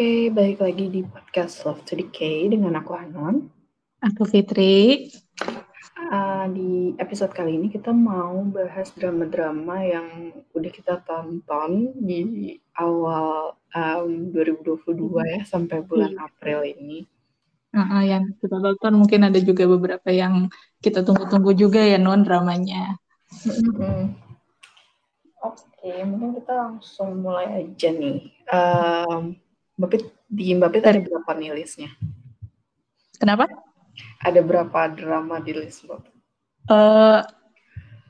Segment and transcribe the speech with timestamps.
[0.00, 3.52] Oke, balik lagi di podcast Love to Decay dengan aku Anon.
[4.00, 5.12] Aku Fitri.
[6.08, 13.60] Uh, di episode kali ini kita mau bahas drama-drama yang udah kita tonton di awal
[13.76, 14.88] um, 2022
[15.20, 16.24] ya sampai bulan hmm.
[16.24, 17.04] April ini.
[17.76, 20.48] Uh, uh, yang kita tonton mungkin ada juga beberapa yang
[20.80, 22.96] kita tunggu-tunggu juga ya non dramanya.
[23.44, 24.00] Mm -hmm.
[25.44, 28.32] Oke, mungkin kita langsung mulai aja nih.
[28.48, 29.36] Um,
[29.80, 29.92] Mbak
[30.28, 31.88] di Mbak ada berapa nih listnya?
[33.16, 33.48] Kenapa?
[34.20, 36.00] Ada berapa drama di list Mbak?
[36.68, 37.24] Uh,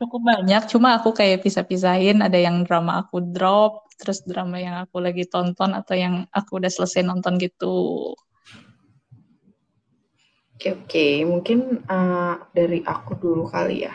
[0.02, 2.27] cukup banyak, cuma aku kayak pisah-pisahin.
[2.27, 6.70] Ada yang drama aku drop, terus drama yang aku lagi tonton atau yang aku udah
[6.70, 8.10] selesai nonton gitu.
[10.59, 11.07] Oke, oke.
[11.24, 13.95] Mungkin uh, dari aku dulu kali ya.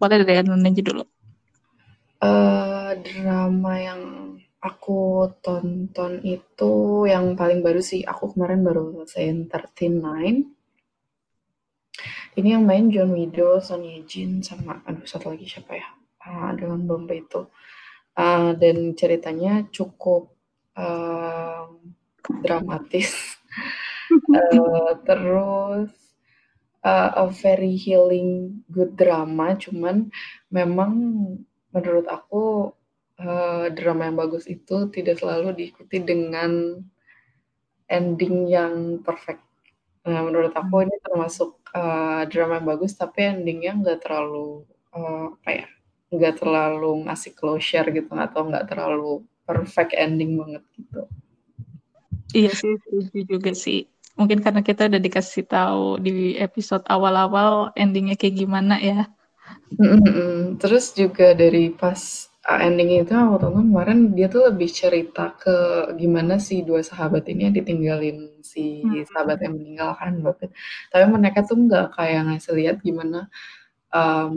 [0.00, 1.04] Boleh dari Anon aja dulu.
[2.24, 4.00] Uh, drama yang
[4.64, 10.48] aku tonton itu yang paling baru sih, aku kemarin baru selesai 39.
[12.34, 15.86] Ini yang main John Widow, Son Ye Jin, sama aduh satu lagi siapa ya?
[16.24, 17.46] Uh, dengan Bomba itu.
[18.16, 20.32] Uh, dan ceritanya cukup
[20.74, 21.68] uh,
[22.42, 23.36] dramatis.
[24.32, 25.92] uh, terus
[26.82, 30.08] uh, a very healing good drama, cuman
[30.48, 30.90] memang
[31.70, 32.72] menurut aku
[33.24, 36.78] uh, drama yang bagus itu tidak selalu diikuti dengan
[37.88, 39.40] ending yang perfect.
[40.04, 40.84] Nah, menurut aku hmm.
[40.84, 45.66] ini termasuk uh, drama yang bagus, tapi endingnya nggak terlalu uh, apa ya,
[46.12, 51.02] nggak terlalu ngasih closure gitu, atau nggak terlalu perfect ending banget gitu.
[52.34, 53.88] Iya sih, setuju juga sih.
[54.14, 59.10] Mungkin karena kita udah dikasih tahu di episode awal-awal endingnya kayak gimana ya.
[59.74, 60.34] Mm -mm.
[60.58, 65.56] Terus juga dari pas ending itu aku tonton kemarin dia tuh lebih cerita ke
[65.96, 69.08] gimana si dua sahabat ini yang ditinggalin si hmm.
[69.08, 70.52] sahabat yang meninggal kan Bapak.
[70.92, 73.32] Tapi mereka tuh nggak kayak ngasih lihat gimana
[73.96, 74.36] um,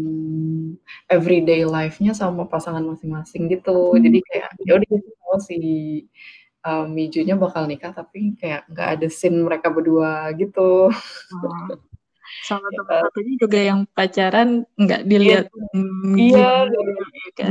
[1.11, 3.91] everyday life-nya sama pasangan masing-masing gitu.
[3.91, 3.99] Hmm.
[3.99, 5.57] Jadi kayak ya udah gitu oh, si
[6.63, 10.87] um, Mijunya bakal nikah tapi kayak nggak ada scene mereka berdua gitu.
[10.91, 11.96] Oh
[12.45, 13.01] sama teman ya.
[13.07, 15.09] satunya juga yang pacaran nggak iya.
[15.09, 15.45] dilihat
[16.13, 17.47] iya iya kan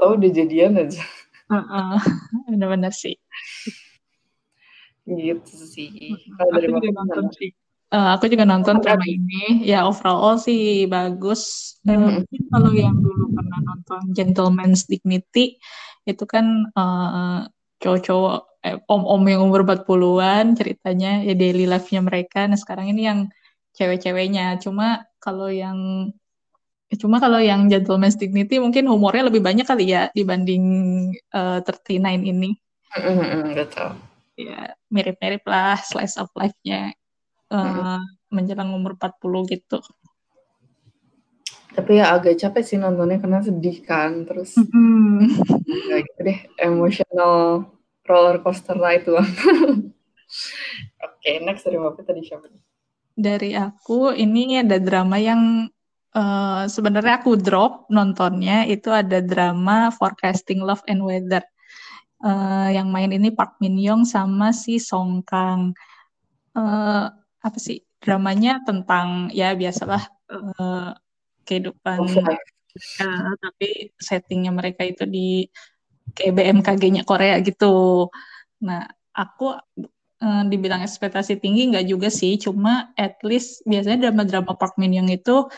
[0.00, 1.02] tahu udah jadian aja
[1.52, 1.98] uh-uh.
[2.50, 3.20] benar-benar sih
[5.06, 7.50] gitu sih kalau dari aku juga nonton sih
[7.86, 11.74] Uh, aku juga nonton drama ini, ya overall sih bagus.
[11.86, 12.50] Uh, hmm.
[12.50, 15.62] kalau yang dulu pernah nonton Gentleman's Dignity,
[16.02, 17.46] itu kan uh,
[17.78, 22.50] cowok-cowok, eh, om-om yang umur 40-an ceritanya, ya daily life-nya mereka.
[22.50, 23.30] Nah sekarang ini yang
[23.76, 24.56] cewek-ceweknya.
[24.58, 26.10] Cuma kalau yang
[26.96, 30.64] cuma kalau yang Gentleman's Dignity mungkin humornya lebih banyak kali ya dibanding
[31.34, 32.50] uh, eh, 39 ini.
[33.52, 33.90] Betul.
[34.36, 36.92] Ya, mirip-mirip lah slice of life-nya
[37.52, 39.78] uh, menjelang umur 40 gitu.
[41.76, 44.24] Tapi ya agak capek sih nontonnya karena sedih kan.
[44.24, 45.20] Terus mm-hmm.
[45.92, 47.64] ya gitu deh, emotional
[48.06, 49.12] roller coaster lah itu.
[49.16, 49.28] Oke,
[51.00, 52.65] okay, next dari Bapak tadi siapa nih?
[53.16, 55.72] Dari aku ini ada drama yang
[56.12, 61.42] uh, sebenarnya aku drop nontonnya itu ada drama Forecasting Love and Weather.
[62.20, 65.72] Uh, yang main ini Park Min Young sama si Song Kang.
[66.52, 67.08] Uh,
[67.40, 70.96] apa sih dramanya tentang ya biasalah uh,
[71.44, 72.00] kehidupan
[73.00, 75.44] uh, tapi settingnya mereka itu di
[76.16, 78.08] kayak BMKG-nya Korea gitu.
[78.64, 79.56] Nah aku
[80.22, 85.10] uh, dibilang ekspektasi tinggi nggak juga sih, cuma at least biasanya drama-drama Park Min Young
[85.12, 85.48] itu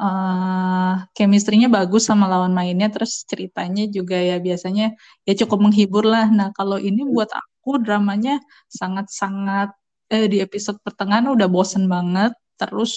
[0.00, 4.96] uh, chemistry-nya bagus sama lawan mainnya, terus ceritanya juga ya biasanya
[5.28, 6.28] ya cukup menghibur lah.
[6.28, 8.40] Nah kalau ini buat aku dramanya
[8.70, 9.74] sangat-sangat
[10.12, 12.92] eh, di episode pertengahan udah bosen banget, terus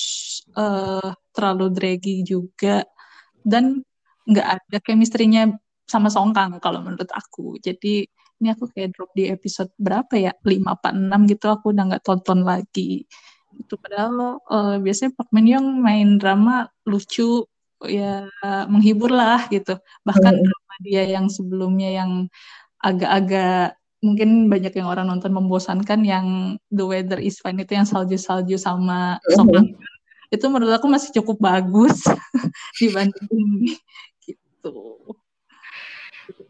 [0.56, 2.86] uh, terlalu draggy juga
[3.44, 3.82] dan
[4.30, 5.58] nggak ada chemistry-nya
[5.90, 7.58] sama Songkang kalau menurut aku.
[7.58, 8.06] Jadi
[8.40, 10.32] ini aku kayak drop di episode berapa ya?
[10.48, 13.06] Lima apa enam gitu aku udah nggak tonton lagi.
[13.56, 17.46] Itu padahal uh, biasanya Park Min Young main drama lucu
[17.88, 18.28] ya
[18.68, 19.80] menghibur lah gitu.
[20.04, 20.44] Bahkan hmm.
[20.44, 22.12] drama dia yang sebelumnya yang
[22.80, 28.56] agak-agak mungkin banyak yang orang nonton membosankan yang The Weather is Fine itu yang salju-salju
[28.56, 29.36] sama hmm.
[29.36, 29.66] Sopan
[30.30, 32.06] itu menurut aku masih cukup bagus
[32.80, 33.74] dibanding ini
[34.24, 34.99] gitu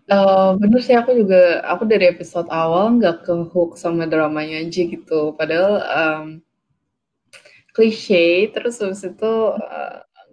[0.10, 4.82] Uh, bener sih aku juga aku dari episode awal nggak ke hook sama dramanya aja
[4.90, 5.38] gitu.
[5.38, 6.26] Padahal um,
[7.78, 9.34] klise terus habis itu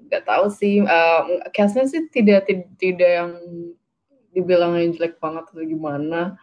[0.09, 2.49] nggak uh, tahu sih uh, castnya sih tidak
[2.81, 3.33] tidak, yang
[4.33, 6.41] dibilang jelek banget atau gimana.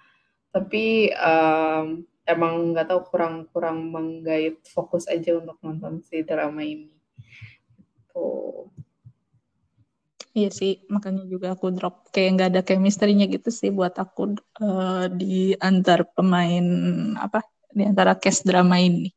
[0.53, 6.93] tapi um, emang nggak tahu kurang kurang menggait fokus aja untuk nonton si drama ini.
[8.13, 8.69] Tuh.
[10.33, 14.33] Iya sih, makanya juga aku drop kayak nggak ada chemistry-nya gitu sih buat aku
[14.65, 16.65] uh, di antar pemain
[17.21, 19.13] apa di antara cast drama ini.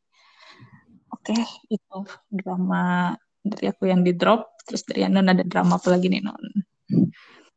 [1.09, 1.43] Oke, okay,
[1.73, 1.99] itu
[2.29, 4.61] drama dari aku yang di drop.
[4.69, 6.45] Terus dari Anon ada drama apa lagi nih Non?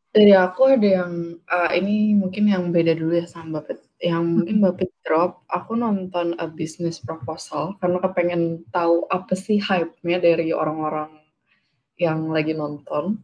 [0.10, 1.14] Dari aku ada yang
[1.44, 3.84] uh, ini mungkin yang beda dulu ya sama Bapet.
[4.00, 10.24] Yang mungkin Bapet drop, aku nonton A Business Proposal karena kepengen tahu apa sih hype-nya
[10.24, 11.12] dari orang-orang
[12.00, 13.20] yang lagi nonton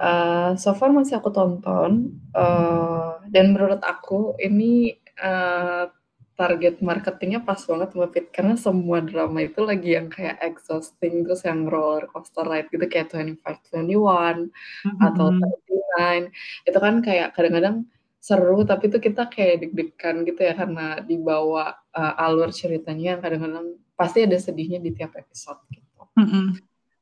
[0.00, 5.92] Uh, so far masih aku tonton, uh, dan menurut aku ini, uh,
[6.32, 11.68] target marketingnya pas banget Fit, karena semua drama itu lagi yang kayak exhausting, terus yang
[11.68, 13.38] roller coaster ride gitu kayak 25,
[13.76, 14.98] 21 mm-hmm.
[14.98, 16.32] atau 39,
[16.66, 17.76] itu kan kayak kadang-kadang
[18.22, 23.66] seru tapi itu kita kayak deg-degan gitu ya karena dibawa, uh, alur ceritanya yang kadang-kadang
[23.94, 26.02] pasti ada sedihnya di tiap episode gitu.
[26.16, 26.46] Mm-hmm.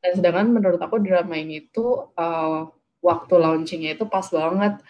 [0.00, 4.80] Dan sedangkan menurut aku drama ini tuh, uh, waktu launchingnya itu pas banget.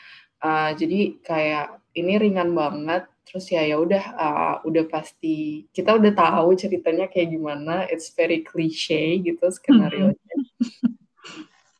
[0.41, 3.07] Uh, jadi kayak ini ringan banget.
[3.27, 7.87] Terus ya ya udah uh, udah pasti kita udah tahu ceritanya kayak gimana.
[7.87, 10.37] It's very cliche gitu skenario nya.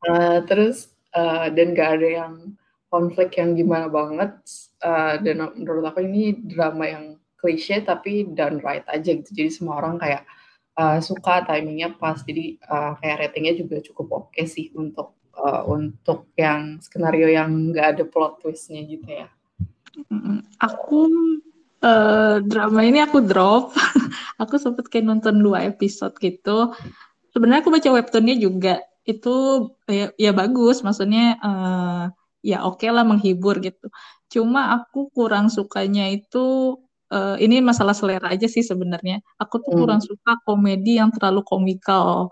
[0.07, 2.35] Uh, terus uh, dan gak ada yang
[2.87, 4.39] konflik yang gimana banget.
[4.81, 7.05] Uh, dan menurut aku ini drama yang
[7.39, 9.31] cliche tapi done right aja gitu.
[9.35, 10.23] Jadi semua orang kayak
[10.79, 12.23] uh, suka timingnya pas.
[12.23, 17.73] Jadi uh, kayak ratingnya juga cukup oke okay sih untuk uh, untuk yang skenario yang
[17.73, 19.29] nggak ada plot twistnya gitu ya?
[20.61, 21.09] Aku
[21.85, 23.75] uh, drama ini aku drop.
[24.43, 26.73] aku sempet kayak nonton dua episode gitu.
[27.31, 28.83] Sebenarnya aku baca webtoonnya juga.
[29.05, 32.05] Itu ya, ya bagus, maksudnya uh,
[32.41, 33.89] ya oke okay lah menghibur gitu.
[34.31, 36.79] Cuma aku kurang sukanya itu
[37.11, 39.21] uh, ini masalah selera aja sih sebenarnya.
[39.41, 39.81] Aku tuh hmm.
[39.81, 42.31] kurang suka komedi yang terlalu komikal.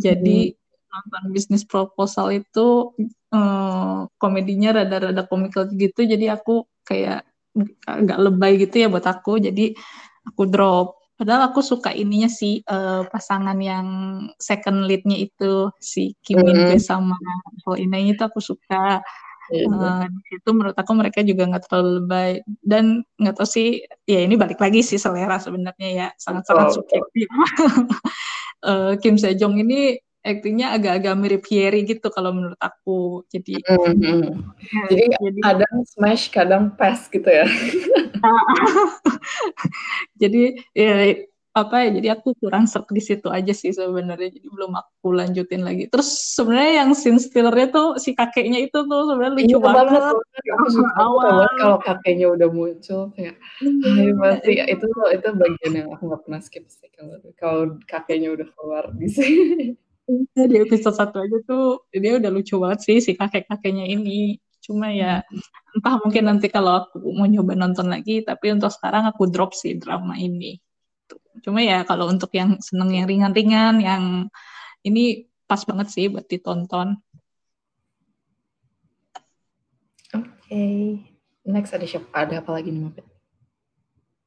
[0.00, 0.59] Jadi hmm
[0.90, 2.92] nonton bisnis proposal itu
[3.30, 6.04] um, komedinya rada-rada komikal gitu.
[6.04, 7.26] Jadi aku kayak
[7.86, 9.38] agak lebay gitu ya buat aku.
[9.42, 9.74] Jadi
[10.26, 11.00] aku drop.
[11.20, 13.86] Padahal aku suka ininya sih uh, pasangan yang
[14.40, 16.80] second leadnya itu si Kim Min mm -hmm.
[16.80, 17.12] sama
[17.68, 19.04] Ho In itu aku suka.
[19.50, 22.30] Uh, itu menurut aku mereka juga nggak terlalu lebay.
[22.64, 26.08] Dan nggak tahu sih ya ini balik lagi sih selera sebenarnya ya.
[26.16, 27.28] Sangat-sangat subjektif.
[28.64, 33.24] Uh, Kim Sejong ini aktingnya agak-agak mirip Yeri gitu kalau menurut aku.
[33.32, 34.24] Jadi mm-hmm.
[34.60, 37.48] ya, jadi, jadi kadang smash, kadang pass gitu ya.
[40.20, 44.70] jadi ya apa ya jadi aku kurang serk di situ aja sih sebenarnya jadi belum
[44.70, 46.06] aku lanjutin lagi terus
[46.38, 50.14] sebenarnya yang scene stealernya tuh si kakeknya itu tuh sebenarnya lucu iya, banget, banget.
[50.94, 53.34] awal kalau kakeknya udah muncul kayak
[53.66, 54.64] iya, masih iya.
[54.70, 59.08] itu itu bagian yang aku nggak pernah skip sih kalau kalau kakeknya udah keluar di
[59.10, 59.74] sini
[60.34, 64.38] di episode satu aja tuh dia udah lucu banget sih si kakek-kakeknya ini.
[64.60, 65.24] Cuma ya
[65.72, 69.74] entah mungkin nanti kalau aku mau nyoba nonton lagi, tapi untuk sekarang aku drop sih
[69.80, 70.60] drama ini.
[71.40, 74.04] Cuma ya kalau untuk yang seneng yang ringan-ringan, yang
[74.84, 77.00] ini pas banget sih buat ditonton.
[80.10, 80.78] Oke, okay.
[81.46, 82.10] next ada siapa?
[82.14, 83.09] Ada apa lagi nih Mabit?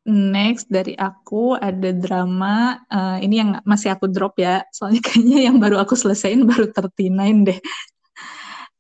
[0.03, 5.63] Next dari aku ada drama, uh, ini yang masih aku drop ya, soalnya kayaknya yang
[5.63, 7.60] baru aku selesaiin baru 39 deh.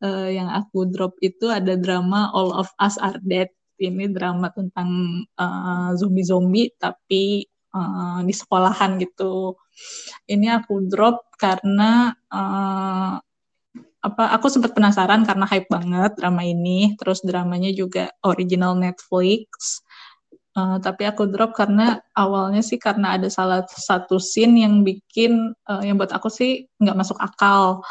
[0.03, 3.47] Uh, yang aku drop itu ada drama All of Us Are Dead.
[3.79, 9.55] Ini drama tentang uh, zombie-zombie tapi uh, di sekolahan gitu.
[10.27, 13.15] Ini aku drop karena uh,
[14.03, 16.99] apa aku sempat penasaran karena hype banget drama ini.
[16.99, 19.79] Terus dramanya juga original Netflix
[20.53, 25.81] Uh, tapi aku drop karena awalnya sih karena ada salah satu scene yang bikin uh,
[25.81, 27.81] yang buat aku sih nggak masuk akal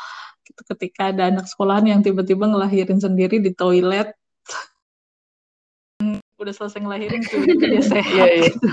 [0.47, 4.15] gitu ketika ada anak sekolahan yang tiba-tiba ngelahirin sendiri di toilet
[6.39, 8.47] udah selesai ngelahirin tiba-tiba dia sehat yeah, yeah.
[8.55, 8.69] gitu.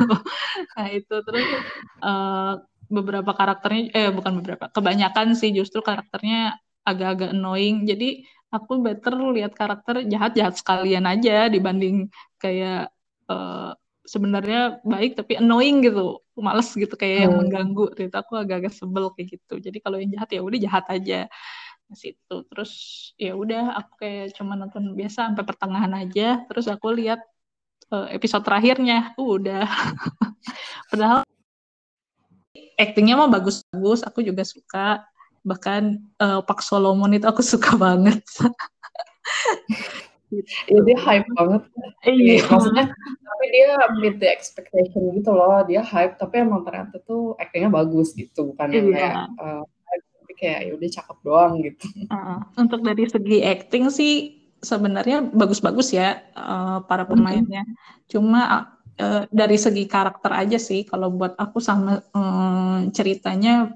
[0.78, 1.48] nah itu terus
[2.06, 2.62] uh,
[2.94, 9.54] beberapa karakternya eh bukan beberapa kebanyakan sih justru karakternya agak-agak annoying jadi aku better lihat
[9.54, 12.10] karakter jahat-jahat sekalian aja dibanding
[12.42, 12.90] kayak
[13.30, 13.72] uh,
[14.10, 17.24] sebenarnya baik tapi annoying gitu males gitu kayak hmm.
[17.30, 19.62] yang mengganggu gitu aku agak-agak sebel kayak gitu.
[19.62, 21.20] Jadi kalau yang jahat ya udah jahat aja.
[21.90, 22.72] Situ terus
[23.18, 26.42] ya udah aku kayak cuma nonton biasa sampai pertengahan aja.
[26.50, 27.22] Terus aku lihat
[27.94, 29.14] uh, episode terakhirnya.
[29.20, 29.66] Uh, udah.
[30.90, 31.22] Padahal
[32.78, 34.02] actingnya mah bagus-bagus.
[34.06, 35.06] Aku juga suka.
[35.46, 35.82] Bahkan
[36.18, 38.26] uh, Pak Solomon itu aku suka banget.
[40.70, 41.62] Ya, dia hype banget.
[42.06, 42.46] Iya.
[42.46, 42.86] Maksudnya,
[43.40, 48.12] tapi dia meet the expectation gitu loh dia hype tapi emang ternyata tuh actingnya bagus
[48.12, 48.98] gitu bukan yang Iya.
[49.00, 49.64] kayak uh,
[50.20, 54.14] tapi kayak ya udah cakep doang gitu Uh, untuk dari segi acting sih
[54.60, 57.64] sebenarnya bagus-bagus ya uh, para pemainnya.
[58.12, 63.72] Cuma uh, dari segi karakter aja sih kalau buat aku sama uh, ceritanya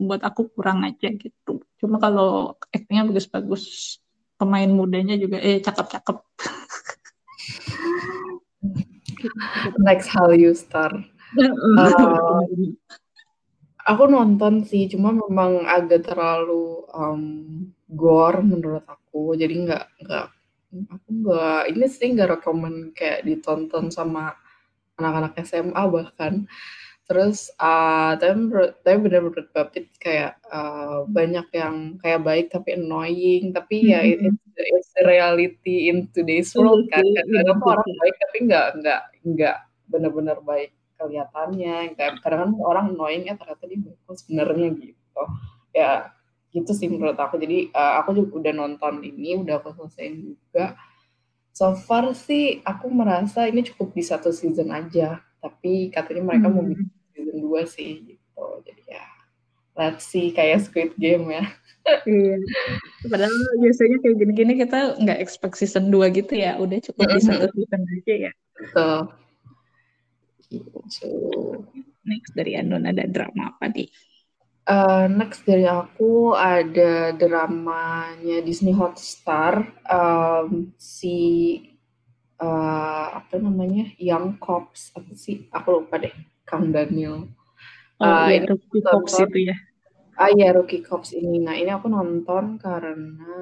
[0.00, 1.60] buat aku kurang aja gitu.
[1.76, 3.98] Cuma kalau actingnya bagus-bagus,
[4.36, 6.16] pemain mudanya juga eh cakep-cakep.
[9.80, 10.92] next Hallyu Star
[11.34, 12.46] Uh,
[13.82, 17.22] aku nonton sih cuma memang agak terlalu um,
[17.90, 19.34] gore menurut aku.
[19.34, 20.26] Jadi nggak nggak
[20.90, 24.34] aku nggak ini sih nggak rekomen kayak ditonton sama
[24.94, 26.46] anak-anak SMA bahkan
[27.04, 33.52] terus uh, tapi menurut tapi benar-benar Bapit kayak uh, banyak yang kayak baik tapi annoying
[33.52, 34.24] tapi ya it,
[34.56, 37.04] it's, the reality in today's world kan.
[37.04, 39.56] Iya sih, kadang-kadang tuh iya orang baik tapi nggak nggak nggak
[39.90, 41.76] benar-benar baik kelihatannya.
[41.98, 45.22] Kayak kadang kan orang annoying ya ternyata dia baik sebenarnya gitu.
[45.76, 45.92] Ya
[46.54, 47.36] gitu sih menurut aku.
[47.36, 50.78] Jadi uh, aku juga udah nonton ini udah aku selesaiin juga.
[51.54, 56.64] So far sih aku merasa ini cukup di satu season aja tapi katanya mereka mau
[56.64, 56.72] Hmm.
[56.72, 59.04] bikin season 2 sih gitu jadi ya
[59.76, 61.44] let's see kayak Squid Game ya
[62.08, 62.40] Iya.
[63.12, 63.28] Padahal
[63.60, 66.56] biasanya kayak gini-gini kita nggak expect season 2 gitu ya.
[66.56, 68.32] Udah cukup di satu season aja ya.
[70.48, 71.60] gitu gitu
[72.08, 73.92] Next dari Anon ada drama apa nih?
[74.64, 81.60] Uh, next dari aku ada dramanya Disney Hotstar um, si
[82.40, 83.90] uh, apa namanya?
[83.98, 85.46] Young Cops apa sih?
[85.54, 86.14] Aku lupa deh
[86.48, 87.28] Kang Daniel.
[88.02, 89.56] Oh Uh, iya, ini Rookie Cops itu ya.
[90.18, 91.38] ah ya Rookie Cops ini.
[91.42, 93.38] Nah ini aku nonton karena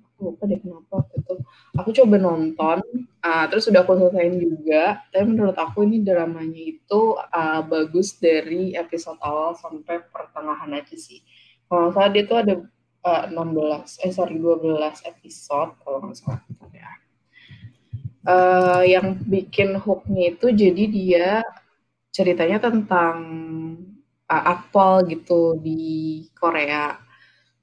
[0.00, 1.34] aku lupa deh kenapa waktu itu.
[1.76, 2.78] Aku coba nonton
[3.20, 5.04] ah, terus udah aku selesaiin juga.
[5.12, 11.20] Tapi menurut aku ini dramanya itu ah, bagus dari episode awal sampai pertengahan aja sih.
[11.68, 12.54] Kalau salah dia tuh ada
[13.04, 16.40] ah, 16 eh sorry 12 episode kalau nggak salah.
[16.72, 16.88] ya
[18.22, 21.28] Eh, yang bikin hooknya itu jadi dia
[22.14, 23.18] ceritanya tentang
[24.30, 27.02] uh, akpol gitu di Korea.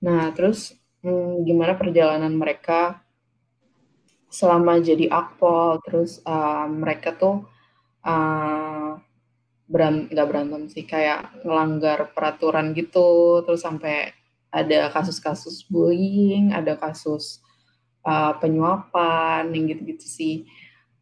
[0.04, 3.00] Nah, terus hmm, gimana perjalanan mereka
[4.28, 7.48] selama jadi akpol, terus uh, mereka tuh
[8.04, 9.00] uh,
[9.64, 14.12] beran nggak berantem sih, kayak ngelanggar peraturan gitu, terus sampai
[14.52, 17.40] ada kasus-kasus bullying, ada kasus
[18.06, 20.36] uh, penyuapan, yang gitu-gitu sih.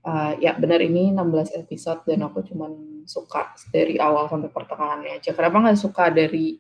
[0.07, 5.35] Uh, ya benar ini 16 episode dan aku cuman suka dari awal sampai pertengahannya aja.
[5.35, 6.55] Kenapa nggak suka dari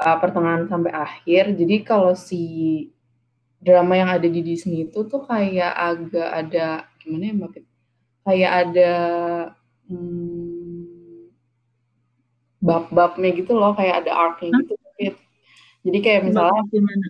[0.00, 1.52] uh, pertengahan sampai akhir?
[1.52, 2.42] Jadi kalau si
[3.60, 6.66] drama yang ada di Disney itu tuh kayak agak ada
[7.04, 7.54] gimana ya Mbak?
[8.20, 8.92] Kayak ada
[9.88, 11.28] hmm,
[12.60, 14.74] bab-babnya gitu loh, kayak ada arc-nya gitu.
[15.80, 17.06] Jadi kayak misalnya gimana?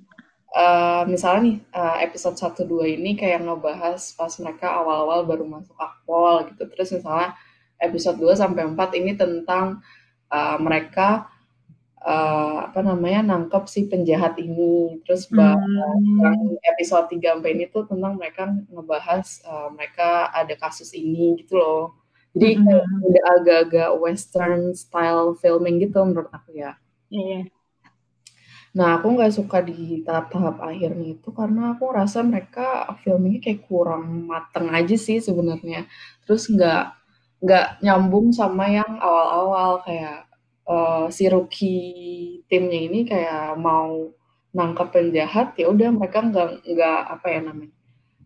[0.50, 5.78] Uh, misalnya nih uh, episode 1 2 ini kayak ngebahas pas mereka awal-awal baru masuk
[5.78, 6.66] akpol gitu.
[6.66, 7.38] Terus misalnya
[7.78, 9.78] episode 2 sampai 4 ini tentang
[10.26, 11.30] uh, mereka
[12.02, 14.98] uh, apa namanya nangkep si penjahat ini.
[15.06, 16.58] Terus Hmm.
[16.66, 21.94] episode 3 sampai ini tuh tentang mereka ngebahas uh, mereka ada kasus ini gitu loh.
[22.34, 26.78] Jadi udah agak-agak western style filming gitu menurut aku ya.
[27.10, 27.50] Iya.
[28.78, 34.30] Nah, aku nggak suka di tahap-tahap akhirnya itu karena aku rasa mereka filmingnya kayak kurang
[34.30, 35.90] mateng aja sih sebenarnya.
[36.22, 36.82] Terus nggak
[37.42, 40.16] nggak nyambung sama yang awal-awal kayak
[40.70, 44.06] eh, si rookie timnya ini kayak mau
[44.54, 47.74] nangkep penjahat ya udah mereka nggak nggak apa ya namanya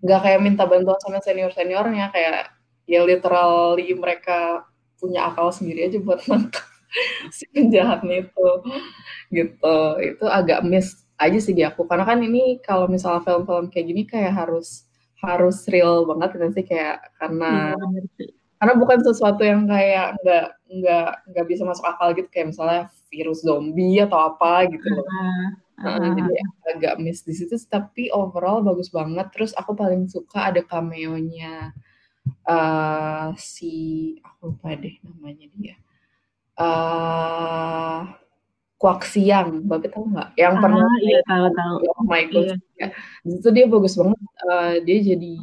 [0.04, 2.52] nggak kayak minta bantuan sama senior seniornya kayak
[2.88, 4.64] ya literally mereka
[5.00, 6.66] punya akal sendiri aja buat nangkep
[7.36, 8.48] si penjahatnya itu
[9.32, 9.76] gitu.
[10.02, 11.86] Itu agak miss aja sih di aku.
[11.90, 14.86] Karena kan ini kalau misalnya film-film kayak gini kayak harus
[15.24, 16.64] harus real banget kan sih?
[16.66, 17.74] Kayak karena
[18.16, 18.30] sih.
[18.58, 20.44] karena bukan sesuatu yang kayak nggak
[20.80, 22.28] nggak nggak bisa masuk akal gitu.
[22.32, 22.82] Kayak misalnya
[23.12, 25.06] virus zombie atau apa gitu loh.
[25.10, 25.46] Ah,
[25.84, 26.32] Heeh, ah, jadi
[26.76, 29.26] agak miss di situ tapi overall bagus banget.
[29.34, 31.74] Terus aku paling suka ada cameo-nya
[32.48, 33.72] eh, si
[34.24, 35.76] aku lupa deh namanya dia
[36.58, 37.99] eh
[38.75, 40.37] Kwak Siang, Bapak tahu nggak?
[40.37, 41.76] Yang pernah Ah, iya main tahu tahu.
[41.88, 42.44] Oh My God.
[42.52, 42.56] Iya.
[42.76, 42.88] Ya.
[43.25, 44.20] Di situ dia bagus banget.
[44.44, 45.34] Eh, dia jadi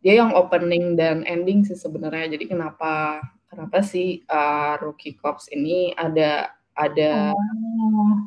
[0.00, 2.32] dia yang opening dan ending sih sebenarnya.
[2.32, 3.20] Jadi kenapa
[3.52, 8.24] kenapa sih eh, Rookie Cops ini ada ada Oh.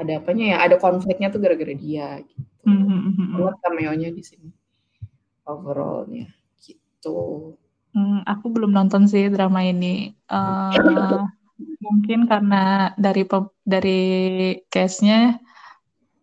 [0.00, 0.58] ada apanya ya?
[0.64, 2.42] Ada konfliknya tuh gara-gara dia gitu.
[2.64, 3.28] Hmm, hmm, hmm.
[3.36, 4.48] Banget cameo-nya di sini
[5.46, 7.54] overallnya gitu.
[7.96, 10.12] Hmm, aku belum nonton sih drama ini.
[10.28, 11.24] Uh,
[11.80, 13.24] mungkin karena dari
[13.64, 14.00] dari
[14.68, 15.40] case-nya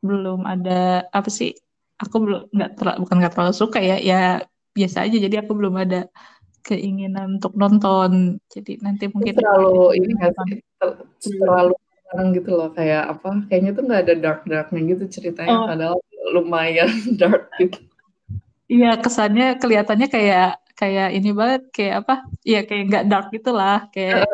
[0.05, 1.57] belum ada apa sih?
[1.97, 4.45] Aku belum nggak terlalu bukan nggak terlalu suka ya, ya
[4.77, 5.17] biasa aja.
[5.17, 6.05] Jadi aku belum ada
[6.61, 8.37] keinginan untuk nonton.
[8.53, 10.31] Jadi nanti mungkin terlalu ini nggak?
[11.25, 13.49] Terlalu terang gitu loh kayak apa?
[13.49, 15.57] Kayaknya tuh nggak ada dark darknya gitu ceritanya.
[15.57, 15.65] Oh.
[15.65, 15.97] Padahal
[16.37, 17.81] lumayan dark gitu.
[18.69, 22.15] Iya kesannya kelihatannya kayak kayak ini banget kayak apa?
[22.43, 24.27] Iya kayak nggak dark gitulah kayak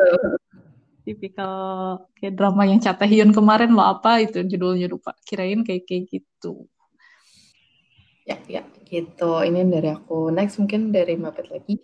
[1.06, 1.54] tipikal
[2.18, 5.14] kayak drama yang Cha Hyun kemarin lo apa itu judulnya lupa.
[5.22, 6.66] Kirain kayak kayak gitu.
[8.26, 9.46] Ya ya gitu.
[9.46, 10.34] Ini dari aku.
[10.34, 11.78] Next mungkin dari Mapet lagi.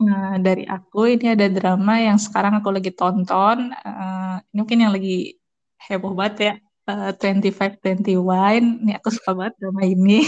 [0.00, 3.70] Nah, dari aku ini ada drama yang sekarang aku lagi tonton.
[3.84, 5.38] Uh, ini mungkin yang lagi
[5.86, 6.54] heboh banget ya.
[6.90, 7.78] Uh, 25
[8.10, 8.82] 21.
[8.82, 10.26] Ini aku suka banget drama ini.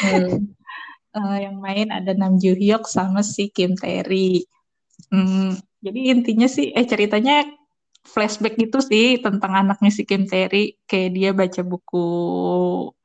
[0.00, 0.48] Hmm.
[1.16, 4.44] uh, yang main ada Nam Joo Hyuk sama si Kim Tae-ri.
[5.12, 7.44] Hmm, jadi intinya sih eh ceritanya
[8.02, 12.06] flashback gitu sih tentang anaknya si Kim Tae-ri kayak dia baca buku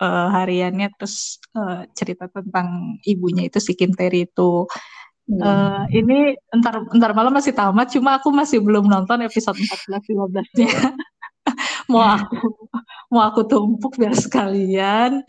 [0.02, 4.66] uh, hariannya terus uh, cerita tentang ibunya itu si Kim Tae-ri itu
[5.28, 10.72] Uh, ini entar entar malam masih tamat, cuma aku masih belum nonton episode 14 15-nya.
[11.92, 12.48] mau aku
[13.12, 15.24] mau aku tumpuk biar sekalian.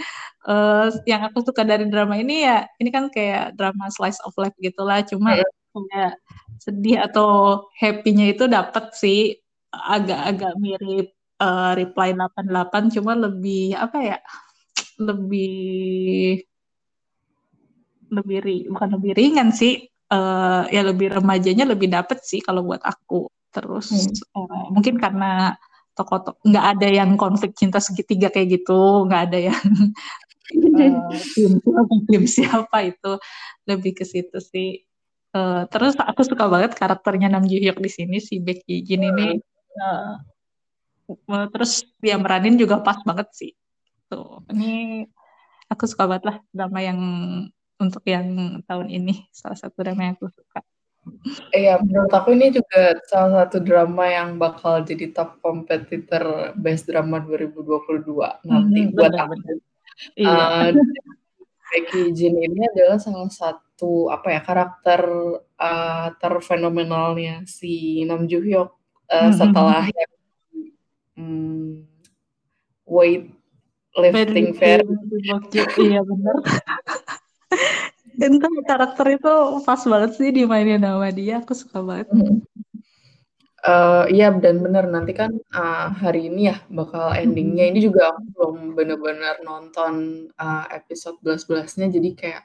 [0.49, 4.55] Uh, yang aku suka dari drama ini ya, ini kan kayak drama slice of life
[4.57, 6.17] gitulah, cuma kayak
[6.59, 9.37] sedih atau happy-nya itu dapat sih
[9.71, 14.19] agak-agak mirip uh, Reply 88 cuma lebih apa ya?
[14.99, 16.43] lebih
[18.11, 22.83] lebih ri, bukan lebih ringan sih uh, ya lebih remajanya lebih dapet sih kalau buat
[22.83, 24.35] aku terus hmm.
[24.35, 25.55] uh, mungkin karena
[25.99, 29.67] tokoh nggak ada yang konflik cinta segitiga kayak gitu nggak ada yang
[30.55, 31.53] uh, tim,
[32.09, 33.19] tim siapa itu
[33.67, 34.87] lebih ke situ sih.
[35.35, 39.29] Uh, terus aku suka banget karakternya Nam Joo Hyuk di sini si Becky Jin ini.
[39.77, 43.53] Uh, terus dia meranin juga pas banget sih.
[44.09, 45.05] Tuh ini
[45.69, 47.01] aku suka banget lah drama yang
[47.79, 50.65] untuk yang tahun ini salah satu drama yang aku suka.
[51.55, 57.21] Iya, menurut aku ini juga salah satu drama yang bakal jadi top kompetitor best drama
[57.23, 59.35] 2022 nanti hmm, buat aku.
[60.15, 60.31] Iya.
[60.31, 60.71] Uh,
[61.69, 65.03] Becky Jin ini adalah salah satu apa ya karakter
[65.61, 68.69] uh, terfenomenalnya si Nam Joo Hyuk
[69.13, 69.35] uh, hmm.
[69.37, 70.13] setelah yang
[71.21, 71.85] um,
[72.89, 73.29] weight
[73.99, 74.81] lifting fair.
[75.77, 76.37] Iya benar.
[78.19, 82.11] Entah karakter itu pas banget sih dimainin sama dia, aku suka banget.
[82.11, 82.43] Hmm.
[83.59, 88.23] Uh, iya dan bener nanti kan uh, hari ini ya bakal endingnya ini juga aku
[88.39, 89.95] belum bener-bener nonton
[90.39, 92.43] uh, episode belas-belasnya jadi kayak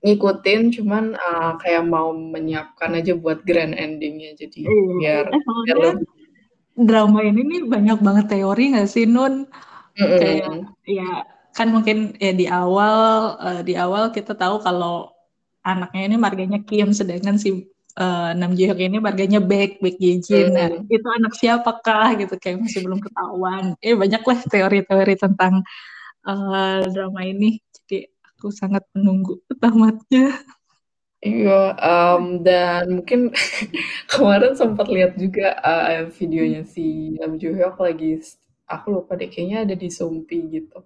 [0.00, 4.88] ngikutin cuman uh, kayak mau menyiapkan aja buat grand endingnya jadi iya.
[4.96, 6.08] biar, eh, biar lebih...
[6.72, 9.44] drama ini nih banyak banget teori gak sih Nun?
[9.92, 10.18] Mm -hmm.
[10.18, 10.52] Kayak
[10.88, 12.96] ya kan mungkin ya di awal
[13.40, 15.08] uh, di awal kita tahu kalau
[15.64, 17.64] anaknya ini marganya Kim sedangkan si
[17.96, 20.92] uh, Nam Ji ini marganya Baek Baek Yejin nah, hmm.
[20.92, 23.72] itu anak siapakah gitu kayak masih belum ketahuan.
[23.80, 25.64] Eh banyak lah teori-teori tentang
[26.28, 27.56] uh, drama ini.
[27.72, 28.04] Jadi
[28.36, 30.36] aku sangat menunggu tamatnya.
[31.24, 33.32] Iya, um, dan mungkin
[34.12, 38.20] kemarin sempat lihat juga uh, videonya si Nam Joo Hyuk lagi,
[38.68, 40.84] aku lupa deh, kayaknya ada di Sumpi gitu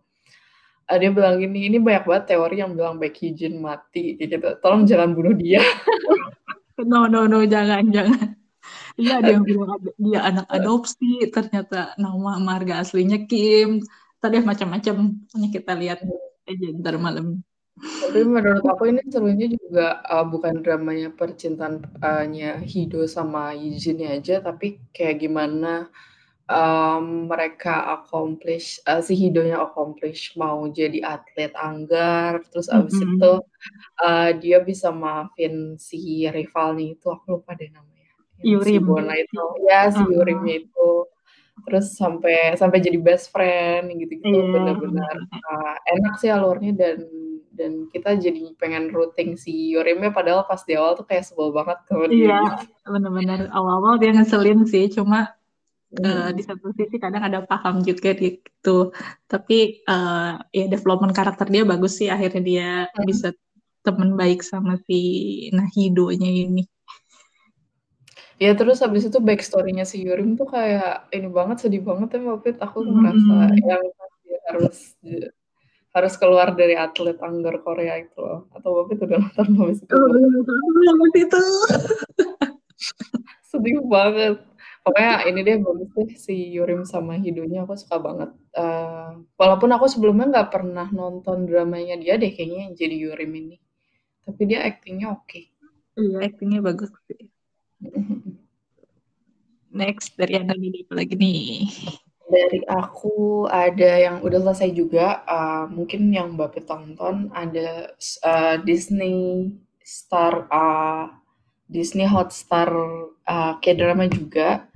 [0.90, 4.36] uh, dia bilang gini, ini banyak banget teori yang bilang Becky Jin mati gitu.
[4.58, 5.62] Tolong jangan bunuh dia.
[6.90, 8.34] no no no jangan jangan.
[8.98, 13.80] Iya dia yang bilang dia anak adopsi, ternyata nama marga aslinya Kim.
[14.20, 16.04] Tadi macam-macam, hanya kita lihat
[16.44, 17.40] aja ntar malam.
[17.80, 24.84] Tapi menurut aku ini serunya juga uh, bukan dramanya percintaannya Hido sama Yijin aja, tapi
[24.92, 25.88] kayak gimana
[26.50, 33.14] um, mereka accomplish uh, si Hidonya accomplish mau jadi atlet anggar terus abis mm -hmm.
[33.16, 33.32] itu
[34.02, 38.10] uh, dia bisa maafin si rivalnya itu aku lupa deh namanya
[38.42, 40.14] Yurim si Bona itu ya si uh -huh.
[40.20, 40.90] Yurimnya itu
[41.68, 44.48] terus sampai sampai jadi best friend gitu-gitu yeah.
[44.48, 47.04] benar-benar uh, enak sih alurnya dan
[47.60, 51.76] dan kita jadi pengen routing si Yurimnya padahal pas di awal tuh kayak sebel banget
[51.84, 52.40] sama dia.
[52.40, 52.40] Iya,
[52.88, 55.36] benar-benar awal-awal dia ngeselin sih, cuma
[55.90, 58.94] Uh, di satu sisi kadang ada paham juga gitu
[59.26, 63.10] tapi uh, ya development karakter dia bagus sih akhirnya dia hmm.
[63.10, 63.34] bisa
[63.82, 66.62] temen baik sama si Nahido-nya ini
[68.38, 72.56] ya terus habis itu backstory-nya si Yurim tuh kayak ini banget sedih banget ya Mopit
[72.62, 72.90] aku hmm.
[72.94, 73.82] ngerasa yang
[74.22, 74.94] dia harus
[75.90, 78.46] harus keluar dari atlet anggar Korea itu loh.
[78.54, 79.90] Atau itu udah nonton belum itu?
[79.90, 81.42] Oh, belum itu.
[83.50, 84.38] Sedih banget.
[84.80, 88.32] Pokoknya ini dia bagus deh si Yurim sama Hidonya aku suka banget.
[88.56, 93.56] Uh, walaupun aku sebelumnya nggak pernah nonton dramanya dia deh kayaknya yang jadi Yurim ini.
[94.24, 95.28] Tapi dia aktingnya oke.
[95.28, 95.44] Okay.
[96.00, 97.28] Iya, aktingnya bagus sih.
[99.70, 101.68] Next dari Anda apa lagi nih?
[102.30, 107.90] Dari aku ada yang udah selesai juga, uh, mungkin yang Bapak tonton ada
[108.22, 109.50] uh, Disney
[109.82, 111.10] Star uh,
[111.70, 112.70] Disney Hotstar
[113.30, 114.69] uh, K-drama juga,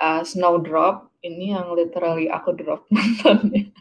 [0.00, 1.10] uh, Snowdrop.
[1.18, 3.74] Ini yang literally aku drop nontonnya.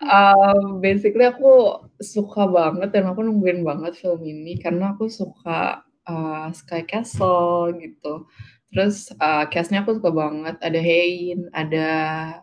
[0.00, 6.48] uh, basically aku suka banget dan aku nungguin banget film ini karena aku suka uh,
[6.56, 8.24] Sky Castle gitu.
[8.70, 10.56] Terus uh, castnya aku suka banget.
[10.62, 11.88] Ada Hein, ada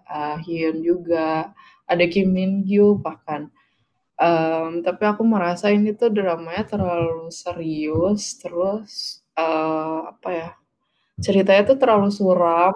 [0.06, 1.56] uh, Hyun juga,
[1.88, 3.50] ada Kim Min Gyu bahkan.
[4.18, 10.50] Um, tapi aku merasa ini tuh dramanya terlalu serius, terus uh, apa ya?
[11.18, 12.76] Ceritanya tuh terlalu suram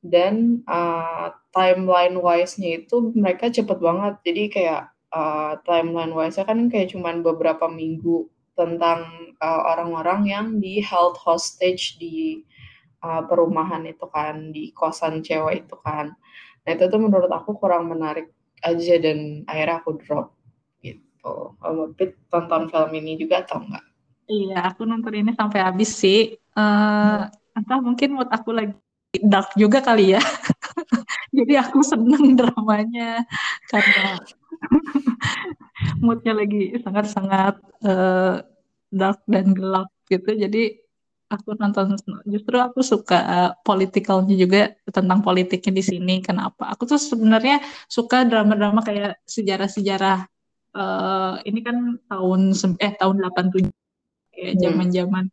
[0.00, 4.14] dan uh, timeline wise-nya itu mereka cepet banget.
[4.24, 8.28] Jadi kayak uh, timeline wise-nya kan kayak cuman beberapa minggu
[8.58, 9.06] tentang
[9.38, 12.42] orang-orang uh, yang di held hostage di
[13.02, 16.14] uh, perumahan itu kan di kosan cewek itu kan
[16.66, 18.34] nah itu tuh menurut aku kurang menarik
[18.66, 20.34] aja dan akhirnya aku drop
[20.82, 23.84] gitu kalau Pit tonton film ini juga atau enggak
[24.26, 27.47] iya aku nonton ini sampai habis sih uh, hmm.
[27.58, 28.74] Entah mungkin mood aku lagi
[29.18, 30.22] dark juga kali ya.
[31.36, 33.24] Jadi aku seneng dramanya
[33.68, 34.20] karena
[36.04, 38.44] moodnya lagi sangat-sangat uh,
[38.92, 40.30] dark dan gelap gitu.
[40.38, 40.78] Jadi
[41.28, 41.92] aku nonton
[42.24, 46.14] justru aku suka politikalnya juga tentang politiknya di sini.
[46.24, 46.72] Kenapa?
[46.72, 50.24] Aku tuh sebenarnya suka drama-drama kayak sejarah-sejarah
[50.76, 53.68] uh, ini kan tahun eh tahun 87
[54.32, 54.60] kayak hmm.
[54.62, 55.24] zaman-zaman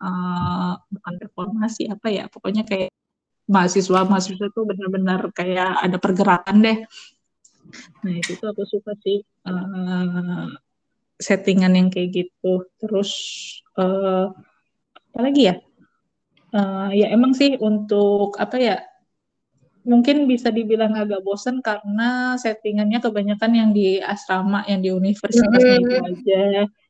[0.00, 2.92] uh, bukan reformasi apa ya pokoknya kayak
[3.46, 6.78] mahasiswa mahasiswa tuh benar-benar kayak ada pergerakan deh.
[8.02, 10.50] Nah itu tuh aku suka sih uh,
[11.18, 12.66] settingan yang kayak gitu.
[12.78, 13.10] Terus
[13.78, 14.34] uh,
[15.14, 15.56] apa lagi ya?
[16.54, 18.76] Uh, ya emang sih untuk apa ya
[19.86, 25.94] mungkin bisa dibilang agak bosen karena settingannya kebanyakan yang di asrama yang di universitasnya itu
[25.94, 26.10] mm-hmm.
[26.10, 26.42] aja.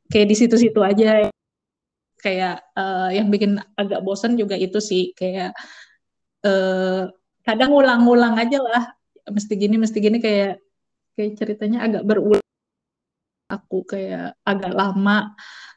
[0.09, 1.29] Kayak di situ-situ aja
[2.21, 5.53] kayak uh, yang bikin agak bosen juga itu sih kayak
[6.43, 7.09] uh,
[7.47, 8.85] kadang ulang-ulang aja lah
[9.31, 10.63] mesti gini mesti gini kayak
[11.17, 12.45] kayak ceritanya agak berulang.
[13.47, 15.33] Aku kayak agak lama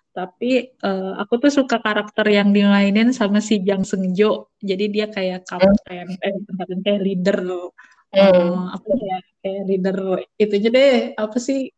[0.09, 5.45] tapi uh, aku tuh suka karakter yang dimainin sama si Jang Seungjo jadi dia kayak
[5.45, 6.35] kapten eh
[6.83, 9.97] kayak leader uh, apa ya kayak leader
[10.41, 11.69] itu aja deh apa sih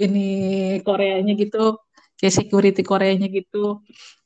[0.00, 0.26] ini
[0.82, 1.83] Koreanya gitu
[2.18, 3.82] kayak security Koreanya gitu.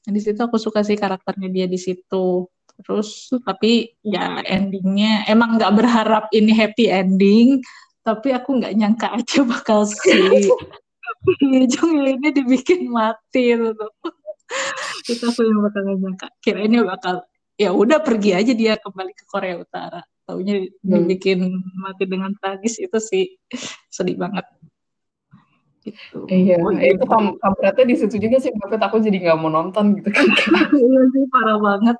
[0.07, 2.49] Nah, di situ aku suka sih karakternya dia di situ.
[2.79, 7.59] Terus tapi ya endingnya emang nggak berharap ini happy ending
[8.07, 10.49] tapi aku nggak nyangka aja bakal sih
[11.73, 13.87] Jung ini dibikin mati gitu.
[15.13, 16.29] itu aku yang bakal nyangka.
[16.41, 17.25] Kira ini bakal
[17.59, 20.01] ya udah pergi aja dia kembali ke Korea Utara.
[20.29, 20.85] Taunya hmm.
[20.85, 21.41] dibikin
[21.81, 23.25] mati dengan tragis itu sih
[23.89, 24.45] sedih banget
[25.93, 26.19] gitu.
[26.29, 29.97] Iya, oh, itu kam kampretnya di situ juga sih, tapi aku jadi nggak mau nonton
[29.97, 30.25] gitu kan.
[30.77, 31.97] iya sih, parah banget.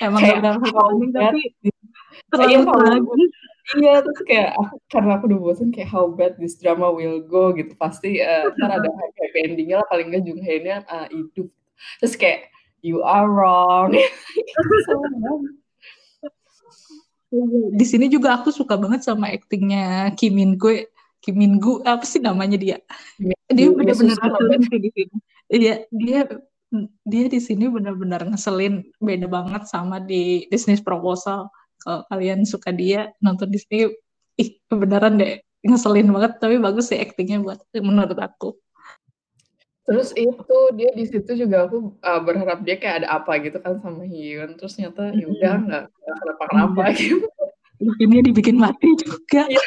[0.00, 0.66] Emang gak berapa
[1.12, 1.42] tapi
[2.30, 3.32] terlalu tragis
[3.78, 7.54] iya terus kayak aku, karena aku udah bosan kayak how bad this drama will go
[7.54, 7.70] gitu.
[7.78, 8.88] Pasti uh, ntar ada
[9.20, 11.46] happy endingnya lah paling nggak Jung Hae nya uh, hidup.
[12.02, 12.50] Terus kayak
[12.82, 13.94] you are wrong.
[17.78, 22.04] Di sini juga aku suka banget sama aktingnya Kim Min Gue Kim Min Gu apa
[22.08, 22.76] sih namanya dia?
[23.52, 24.78] Dia benar-benar ngeselin sih?
[24.80, 25.16] di sini.
[25.50, 26.20] Iya dia
[27.04, 31.52] dia di sini benar-benar ngeselin beda banget sama di Disney Proposal.
[31.80, 33.88] Kalau kalian suka dia nonton Disney
[34.40, 38.56] ih kebenaran deh ngeselin banget tapi bagus sih aktingnya buat menurut aku.
[39.90, 43.82] Terus itu dia di situ juga aku uh, berharap dia kayak ada apa gitu kan
[43.82, 44.54] sama Hyun.
[44.54, 47.26] Terus ternyata ya udah nggak kenapa kenapa gitu
[47.80, 49.48] ini dibikin mati juga.
[49.48, 49.64] Ya,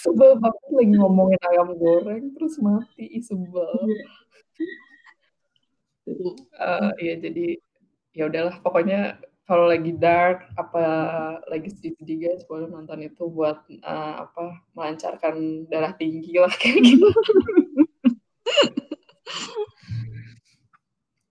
[0.00, 3.68] sebel banget lagi ngomongin ayam goreng terus mati, sebel.
[6.58, 7.60] Uh, ya jadi
[8.16, 10.84] ya udahlah pokoknya kalau lagi dark apa
[11.46, 17.10] lagi sedih-sedih guys boleh nonton itu buat uh, apa melancarkan darah tinggi lah kayak gitu.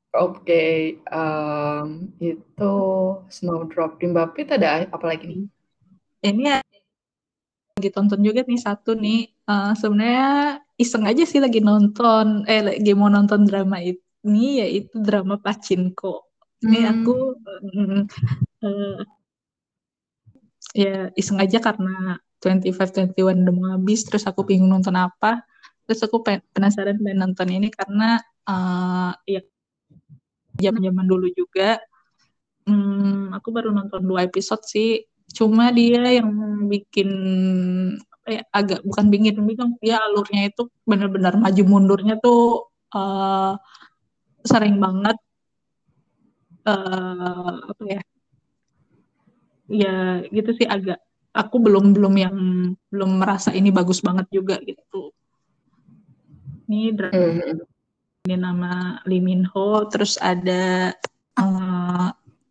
[0.09, 0.75] Oke, okay,
[1.13, 2.75] um, itu
[3.29, 5.43] Snowdrop di Mbapit ada apa lagi nih?
[6.19, 6.59] Ini
[7.79, 12.91] lagi tonton juga nih satu nih uh, sebenarnya iseng aja sih lagi nonton eh lagi
[12.91, 16.27] mau nonton drama ini yaitu drama Pachinko.
[16.59, 16.91] Ini hmm.
[16.91, 18.03] aku uh,
[18.67, 18.99] uh,
[20.75, 25.43] ya iseng aja karena 25 21 udah mau habis terus aku bingung nonton apa
[25.83, 29.41] terus aku penasaran pengen nonton ini karena uh, ya
[30.59, 31.81] zaman-zaman dulu juga
[32.69, 35.01] hmm, aku baru nonton dua episode sih
[35.33, 36.31] cuma dia yang
[36.69, 37.09] bikin
[38.25, 43.57] ya, agak bukan bikin bingung dia alurnya itu benar-benar maju mundurnya tuh uh,
[44.45, 45.17] sering banget
[46.65, 48.01] uh, apa ya
[49.69, 49.95] ya
[50.33, 50.97] gitu sih agak
[51.33, 52.37] aku belum belum yang
[52.89, 55.13] belum merasa ini bagus banget juga gitu
[56.69, 58.25] ini drama hmm.
[58.25, 58.71] ini nama
[59.05, 60.93] Lee Min Ho terus ada
[61.37, 62.09] uh,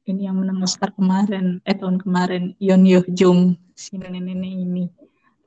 [0.09, 4.85] ini yang menang Oscar kemarin eh tahun kemarin Yeon Yo Jung si nenek-nenek ini.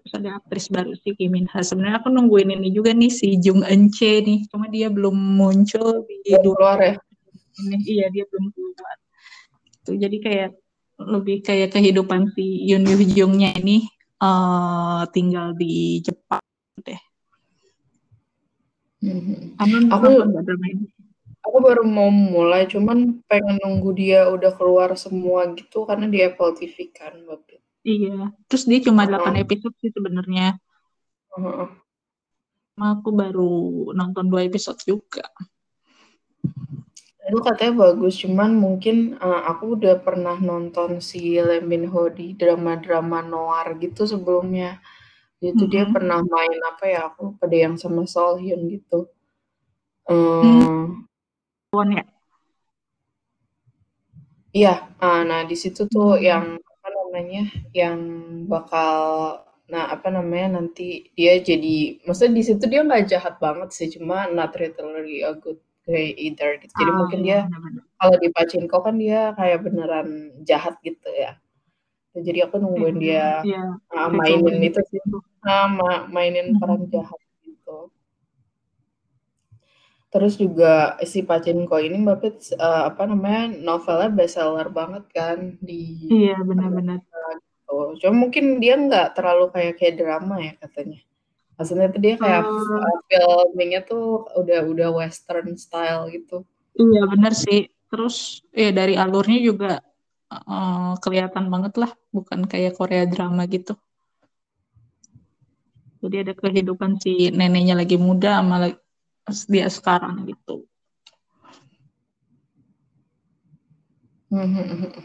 [0.02, 1.62] Terus ada aktris baru si Kim Min Ha.
[1.62, 4.50] Sebenarnya aku nungguin ini juga nih si Jung Eun Che nih.
[4.50, 6.96] Cuma dia belum muncul di luar ya?
[7.60, 7.78] ini.
[7.86, 8.98] Iya dia belum keluar.
[9.86, 10.50] Tuh jadi kayak
[11.02, 13.90] lebih kayak kehidupan si Yoon Yoo Jung-nya ini
[14.22, 16.42] uh, tinggal di Jepang
[16.86, 17.02] deh.
[19.02, 19.58] Hmm.
[19.90, 20.30] aku
[21.42, 26.54] aku baru mau mulai, cuman pengen nunggu dia udah keluar semua gitu karena di Apple
[26.56, 27.60] TV kan, Bapak.
[27.82, 30.62] Iya, terus dia cuma uh 8 episode sih sebenarnya.
[31.34, 31.70] Uh -huh.
[32.82, 35.26] Aku baru nonton dua episode juga.
[37.22, 42.34] Itu katanya bagus, cuman mungkin, uh, aku udah pernah nonton si Lee Min Ho di
[42.34, 44.82] drama-drama noir gitu sebelumnya.
[45.42, 45.96] Itu dia mm-hmm.
[45.96, 49.10] pernah main apa ya, aku pada yang sama Sol Hyun gitu.
[50.06, 51.08] Hmm.
[51.72, 52.04] Ya?
[54.52, 56.24] Iya, uh, nah di situ tuh hmm.
[56.28, 58.00] yang apa namanya, yang
[58.52, 58.94] bakal
[59.72, 64.28] nah apa namanya, nanti dia jadi maksudnya di situ dia nggak jahat banget sih, cuma
[64.28, 65.56] not really a good
[65.88, 66.74] kayak either gitu.
[66.76, 70.08] Jadi oh, mungkin iya, dia kalau di Pachinko kan dia kayak beneran
[70.44, 71.40] jahat gitu ya.
[72.12, 73.80] Jadi aku nungguin hmm, dia yeah.
[73.96, 75.00] uh, mainin itu sih,
[75.40, 76.60] sama mainin hmm.
[76.60, 77.31] peran jahat gitu.
[80.12, 86.12] Terus juga si Pachinko ini Mbak Pits, uh, apa namanya, novelnya bestseller banget kan di
[86.12, 87.00] Iya, benar-benar.
[87.00, 88.04] Gitu.
[88.04, 91.00] Cuma mungkin dia nggak terlalu kayak kayak drama ya katanya.
[91.56, 96.44] Maksudnya tuh dia kayak uh, filmingnya tuh udah udah western style gitu.
[96.76, 97.72] Iya bener sih.
[97.88, 99.80] Terus ya dari alurnya juga
[100.28, 103.80] uh, kelihatan banget lah, bukan kayak Korea drama gitu.
[106.02, 108.74] Jadi ada kehidupan si neneknya lagi muda sama
[109.48, 110.66] dia sekarang gitu.
[114.32, 114.96] Oke.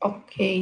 [0.00, 0.60] Okay.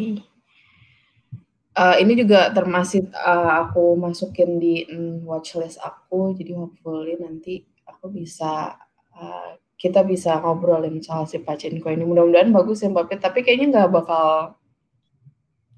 [1.74, 4.86] Uh, ini juga termasuk uh, aku masukin di
[5.26, 8.78] watchlist aku, jadi hopefully nanti aku bisa
[9.18, 12.06] uh, kita bisa ngobrolin soal si Pachinko ini.
[12.06, 14.54] Mudah-mudahan bagus ya Mbak tapi kayaknya nggak bakal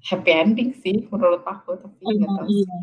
[0.07, 2.75] happy ending sih menurut aku, tapi nggak tahu iya,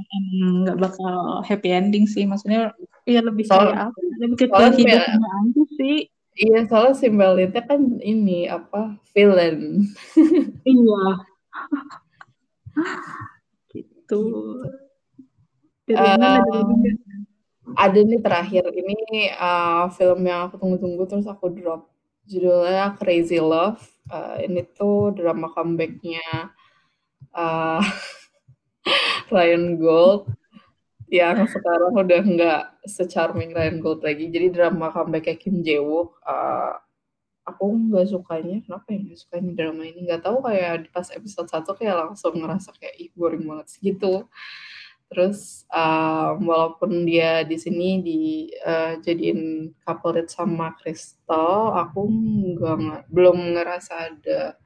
[0.61, 2.77] nggak bakal happy ending sih, maksudnya
[3.09, 5.97] ya lebih Soal kayak apa, lebih ke soalnya aja sih.
[6.35, 9.87] Iya, soalnya si Melita kan ini, apa, villain.
[10.67, 11.05] Iya.
[13.71, 14.21] gitu.
[15.95, 16.43] uh,
[17.79, 21.87] ada nih terakhir ini uh, film yang aku tunggu-tunggu terus aku drop
[22.27, 26.51] judulnya Crazy Love uh, ini tuh drama comebacknya
[27.39, 27.83] uh,
[29.35, 30.31] Ryan Gold.
[31.11, 34.33] Yang sekarang udah nggak secharming Ryan Gold lagi.
[34.33, 36.75] Jadi drama comebacknya Kim Jae Wook uh,
[37.45, 38.57] aku nggak sukanya.
[38.65, 40.01] Kenapa ya nggak sukanya drama ini?
[40.09, 43.81] Nggak tahu kayak di pas episode satu kayak langsung ngerasa kayak ih boring banget sih
[43.93, 44.27] gitu.
[45.13, 52.09] Terus um, walaupun dia di sini di uh, jadiin couple sama Crystal aku
[52.57, 54.59] nggak belum ngerasa ada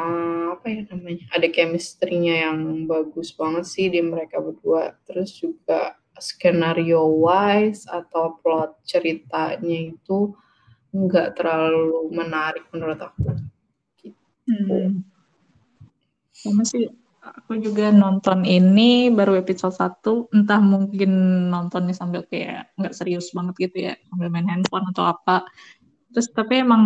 [0.00, 6.00] uh, apa ya namanya ada chemistry-nya yang bagus banget sih di mereka berdua terus juga
[6.20, 10.36] skenario wise atau plot ceritanya itu
[10.90, 13.30] nggak terlalu menarik menurut aku.
[13.98, 14.18] Gitu.
[14.50, 15.06] Hmm.
[16.34, 16.88] Sama sih,
[17.22, 23.70] aku juga nonton ini baru episode satu, entah mungkin nontonnya sambil kayak nggak serius banget
[23.70, 25.46] gitu ya, sambil main handphone atau apa.
[26.10, 26.82] Terus tapi emang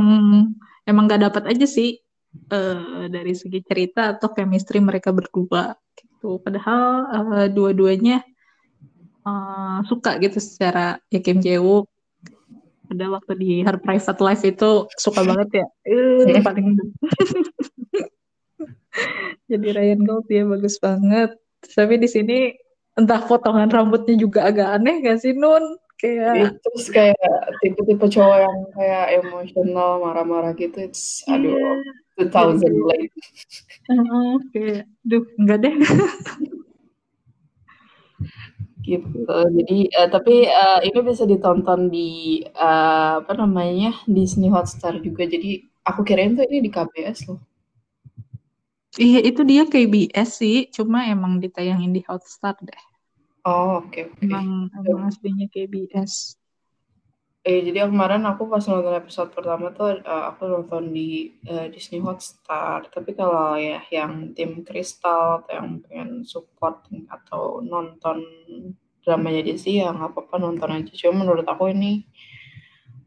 [0.85, 2.04] emang nggak dapat aja sih
[2.51, 6.41] uh, dari segi cerita atau chemistry mereka berdua gitu.
[6.43, 8.23] Padahal uh, dua-duanya
[9.25, 11.61] uh, suka gitu secara ya Kim Jae
[12.85, 15.67] ada waktu di her private life itu suka banget ya.
[15.89, 16.75] Uh, paling
[19.51, 21.33] jadi Ryan Gold ya bagus banget.
[21.65, 22.53] Tapi di sini
[22.95, 25.81] entah potongan rambutnya juga agak aneh gak sih Nun?
[25.97, 27.17] Kayak terus kayak
[27.65, 31.57] tipe-tipe cowok yang kayak emosional marah-marah gitu it's aduh.
[31.57, 32.04] Yeah.
[32.19, 33.15] 2000 late.
[33.91, 35.75] Uh, kayak duh enggak deh.
[38.85, 39.25] Gitu.
[39.29, 45.25] Jadi uh, tapi uh, ini bisa ditonton di uh, apa namanya Disney Hotstar juga.
[45.25, 47.41] Jadi aku kirain tuh ini di KBS loh.
[48.95, 50.69] Iya itu dia KBS sih.
[50.71, 52.83] Cuma emang ditayangin di Hotstar deh.
[53.45, 54.17] Oh, oke okay, oke.
[54.21, 54.29] Okay.
[54.31, 56.44] Emang, emang aslinya KBS.
[57.45, 62.01] Eh, jadi kemarin aku pas nonton episode pertama tuh uh, aku nonton di uh, Disney
[62.01, 62.89] Hotstar.
[62.89, 68.25] Tapi kalau ya yang tim Crystal atau yang pengen support atau nonton
[69.05, 70.93] dramanya Disney ya nggak apa-apa nonton aja.
[70.97, 72.09] Cuma menurut aku ini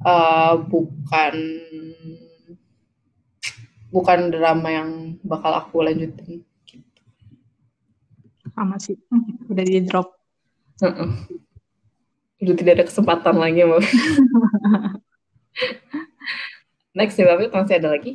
[0.06, 1.36] uh, bukan
[3.89, 6.45] bukan drama yang bakal aku lanjutin.
[6.62, 7.02] Gitu.
[8.54, 9.02] Sama sih,
[9.50, 10.13] udah di drop
[10.78, 11.10] Uh-uh.
[12.38, 13.82] Udah tidak ada kesempatan lagi, Mbak.
[16.97, 18.12] Next nih, Mbak, masih ada lagi?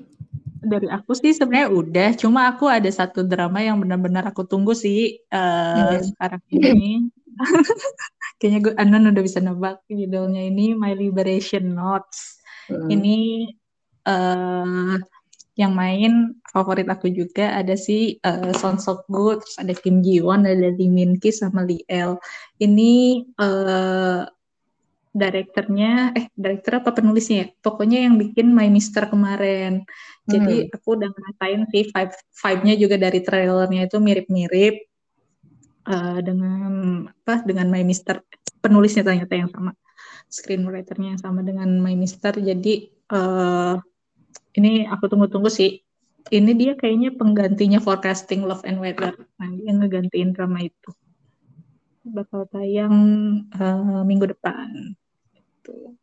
[0.62, 5.18] Dari aku sih sebenarnya udah, cuma aku ada satu drama yang benar-benar aku tunggu sih
[5.34, 6.06] uh, hmm.
[6.14, 7.10] sekarang ini.
[8.38, 12.38] Kayaknya gue Anon udah bisa nebak judulnya ini My Liberation Notes.
[12.70, 12.94] Hmm.
[12.94, 13.50] Ini
[14.06, 15.02] uh,
[15.62, 20.18] yang main favorit aku juga ada si uh, Son Sok Gu, terus ada Kim Ji
[20.20, 22.18] Won, ada Lee Min Ki sama Lee El.
[22.58, 24.26] Ini uh,
[25.12, 27.46] direkturnya, eh direktur apa penulisnya ya?
[27.60, 29.84] Pokoknya yang bikin My Mister kemarin.
[30.26, 30.74] Jadi hmm.
[30.74, 34.74] aku udah ngerasain sih vibe vibe-nya juga dari trailernya itu mirip-mirip
[35.86, 36.72] uh, dengan
[37.10, 38.22] apa dengan My Mister
[38.62, 39.74] penulisnya ternyata yang sama
[40.32, 43.76] screenwriternya yang sama dengan My Mister jadi uh,
[44.58, 45.82] ini aku tunggu-tunggu sih.
[46.30, 49.18] Ini dia kayaknya penggantinya Forecasting Love and Weather.
[49.42, 50.90] Nah, dia ngegantiin drama itu.
[52.06, 52.94] Bakal tayang
[53.58, 54.94] uh, minggu depan.
[55.34, 55.98] Gitu.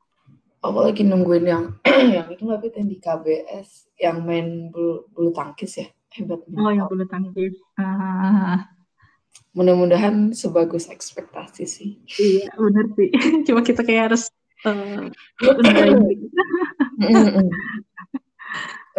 [0.60, 1.64] Aku lagi nungguin yang
[2.20, 6.88] yang itu nggak yang di KBS yang main bulu, bulu tangkis ya hebat oh yang
[6.90, 8.66] bulu tangkis ah.
[9.54, 13.10] mudah-mudahan sebagus ekspektasi sih iya benar sih
[13.46, 14.32] cuma kita kayak harus
[14.68, 15.08] uh,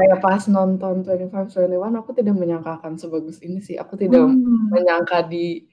[0.00, 3.76] kayak pas nonton 2521 aku tidak menyangkakan sebagus ini sih.
[3.76, 4.72] Aku tidak hmm.
[4.72, 5.68] menyangka di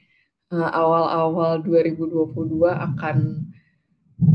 [0.52, 2.28] uh, awal-awal 2022
[2.68, 3.48] akan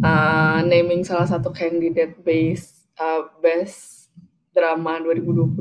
[0.00, 4.08] uh, naming salah satu candidate base uh, best
[4.56, 5.60] drama 2022.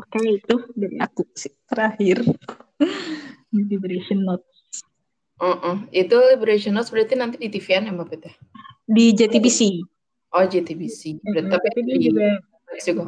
[0.00, 2.24] Oke, itu dari aku sih terakhir.
[3.52, 4.53] Liberation Note.
[5.44, 5.76] Uh-uh.
[5.92, 8.32] Itu Liberation Notes berarti nanti di TVN ya Mbak Peta?
[8.88, 9.60] Di JTBC.
[10.32, 11.20] Oh JTBC.
[11.20, 13.02] Berarti tapi, tapi dia di juga Netflix juga?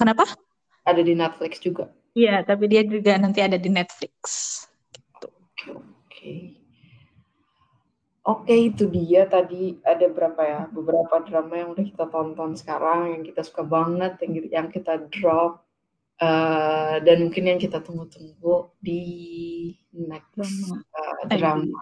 [0.00, 0.24] Kenapa?
[0.88, 1.84] Ada di Netflix juga.
[2.16, 4.16] Iya, tapi dia juga nanti ada di Netflix.
[4.88, 5.28] Gitu.
[5.28, 5.84] Oke.
[6.08, 6.40] Okay.
[8.28, 10.60] Oke, itu dia tadi ada berapa ya?
[10.68, 15.67] Beberapa drama yang udah kita tonton sekarang yang kita suka banget, yang yang kita drop
[16.18, 19.02] Uh, dan mungkin yang kita tunggu-tunggu di
[19.94, 20.34] next
[20.74, 21.78] uh, drama.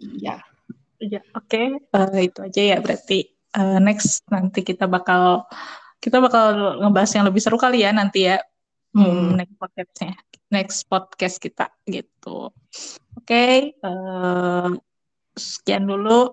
[0.00, 0.40] Iya.
[1.04, 1.44] Ya, oke.
[1.44, 1.66] Okay.
[1.92, 3.28] Uh, itu aja ya berarti
[3.60, 5.44] uh, next nanti kita bakal
[6.00, 8.40] kita bakal ngebahas yang lebih seru kali ya nanti ya.
[8.94, 9.34] Hmm.
[9.34, 10.14] Next podcastnya,
[10.54, 12.54] next podcast kita gitu.
[13.18, 14.70] Oke, okay, uh,
[15.34, 16.30] sekian dulu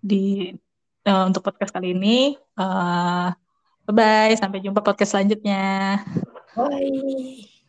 [0.00, 0.48] di
[1.04, 2.40] uh, untuk podcast kali ini.
[2.56, 3.36] Uh,
[3.90, 5.98] Bye-bye, sampai jumpa podcast selanjutnya.
[6.54, 7.59] Bye.